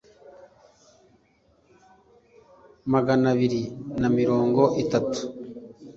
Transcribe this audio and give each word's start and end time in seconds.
magana 2.93 3.25
abiri 3.33 3.61
na 4.01 4.09
mirongo 4.17 4.61
itatu 4.83 5.19